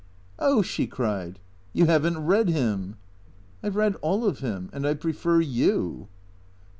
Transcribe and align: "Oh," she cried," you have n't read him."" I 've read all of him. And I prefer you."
"Oh," 0.39 0.63
she 0.63 0.87
cried," 0.87 1.39
you 1.73 1.85
have 1.85 2.03
n't 2.07 2.17
read 2.17 2.49
him."" 2.49 2.95
I 3.63 3.69
've 3.69 3.75
read 3.75 3.97
all 4.01 4.25
of 4.25 4.39
him. 4.39 4.71
And 4.73 4.83
I 4.87 4.95
prefer 4.95 5.41
you." 5.41 6.07